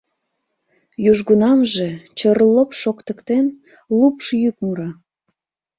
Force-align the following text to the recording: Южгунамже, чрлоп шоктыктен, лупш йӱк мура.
Южгунамже, 1.09 1.87
чрлоп 2.17 2.69
шоктыктен, 2.81 3.45
лупш 3.99 4.25
йӱк 4.43 4.57
мура. 4.63 4.89